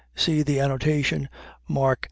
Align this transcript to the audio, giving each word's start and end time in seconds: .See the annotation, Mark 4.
.See 0.15 0.41
the 0.41 0.59
annotation, 0.59 1.29
Mark 1.69 1.97
4. 1.97 1.97